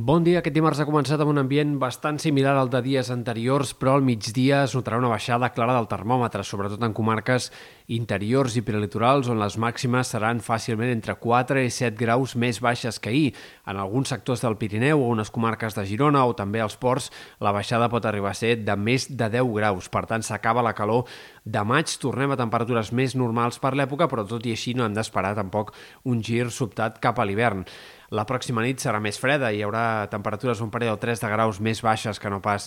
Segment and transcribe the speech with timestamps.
[0.00, 0.38] Bon dia.
[0.38, 4.04] Aquest dimarts ha començat amb un ambient bastant similar al de dies anteriors, però al
[4.06, 7.50] migdia es notarà una baixada clara del termòmetre, sobretot en comarques
[7.92, 12.96] interiors i prelitorals, on les màximes seran fàcilment entre 4 i 7 graus més baixes
[12.96, 13.34] que ahir.
[13.68, 17.10] En alguns sectors del Pirineu o unes comarques de Girona o també als ports,
[17.44, 19.92] la baixada pot arribar a ser de més de 10 graus.
[19.92, 21.10] Per tant, s'acaba la calor
[21.44, 24.96] de maig, tornem a temperatures més normals per l'època, però tot i així no hem
[24.96, 25.74] d'esperar tampoc
[26.08, 27.66] un gir sobtat cap a l'hivern.
[28.10, 31.28] La pròxima nit serà més freda i hi haurà temperatures un parell o tres de
[31.30, 32.64] graus més baixes que no pas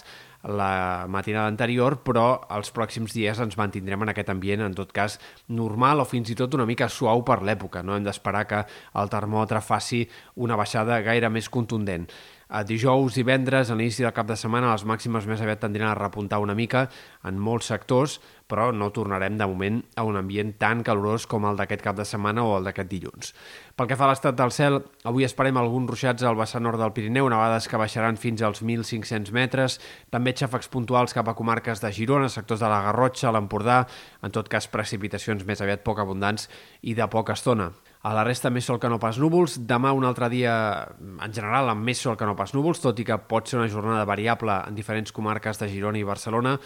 [0.48, 5.18] la matinada anterior, però els pròxims dies ens mantindrem en aquest ambient, en tot cas,
[5.52, 7.84] normal o fins i tot una mica suau per l'època.
[7.84, 8.62] No hem d'esperar que
[9.02, 10.05] el termòmetre faci
[10.48, 12.07] una baixada gaire més contundent.
[12.50, 15.90] A dijous i vendres, a l'inici del cap de setmana, les màximes més aviat tendrien
[15.90, 16.90] a repuntar una mica
[17.24, 18.20] en molts sectors,
[18.52, 22.06] però no tornarem de moment a un ambient tan calorós com el d'aquest cap de
[22.06, 23.32] setmana o el d'aquest dilluns.
[23.78, 26.94] Pel que fa a l'estat del cel, avui esperem alguns ruixats al vessant nord del
[26.94, 29.80] Pirineu, nevades que baixaran fins als 1.500 metres,
[30.12, 33.85] també xàfecs puntuals cap a comarques de Girona, sectors de la Garrotxa, l'Empordà,
[34.22, 36.50] en tot cas precipitacions més aviat poc abundants
[36.82, 37.72] i de poca estona.
[38.04, 39.62] A la resta més sol que no pas núvols.
[39.63, 40.54] Demà un altre dia,
[40.99, 43.70] en general, amb més sol que no pas núvols, tot i que pot ser una
[43.71, 46.57] jornada variable en diferents comarques de Girona i Barcelona.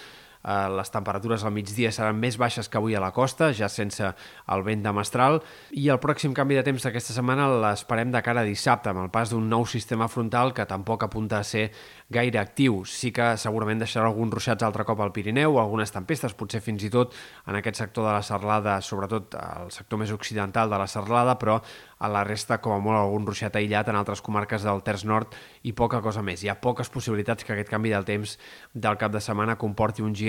[0.43, 4.05] Eh, les temperatures al migdia seran més baixes que avui a la costa, ja sense
[4.07, 8.43] el vent de mestral, i el pròxim canvi de temps d'aquesta setmana l'esperem de cara
[8.43, 11.71] a dissabte, amb el pas d'un nou sistema frontal que tampoc apunta a ser
[12.09, 12.83] gaire actiu.
[12.85, 16.91] Sí que segurament deixarà alguns ruixats altre cop al Pirineu, algunes tempestes, potser fins i
[16.93, 17.15] tot
[17.47, 21.59] en aquest sector de la Serlada, sobretot el sector més occidental de la Serlada, però
[21.99, 25.33] a la resta, com a molt, algun ruixat aïllat en altres comarques del Terç Nord
[25.65, 26.43] i poca cosa més.
[26.43, 28.37] Hi ha poques possibilitats que aquest canvi del temps
[28.73, 30.26] del cap de setmana comporti un gir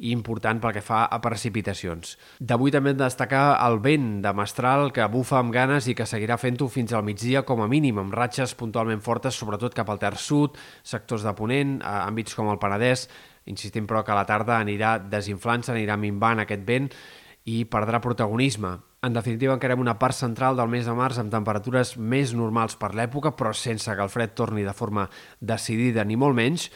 [0.00, 2.16] important pel que fa a precipitacions.
[2.40, 6.08] D'avui també hem de destacar el vent de mestral que bufa amb ganes i que
[6.08, 10.00] seguirà fent-ho fins al migdia com a mínim, amb ratxes puntualment fortes, sobretot cap al
[10.00, 13.08] Terç Sud, sectors de Ponent, àmbits com el Penedès,
[13.50, 16.88] insistim però que a la tarda anirà desinflant-se, anirà minvant aquest vent
[17.50, 18.78] i perdrà protagonisme.
[19.00, 22.92] En definitiva, encarem una part central del mes de març amb temperatures més normals per
[22.92, 25.06] l'època, però sense que el fred torni de forma
[25.40, 26.68] decidida ni molt menys,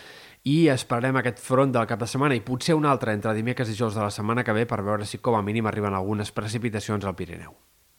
[0.44, 3.72] i esperarem aquest front del cap de setmana i potser un altre entre dimecres i
[3.72, 7.04] dijous de la setmana que ve per veure si com a mínim arriben algunes precipitacions
[7.04, 7.56] al Pirineu.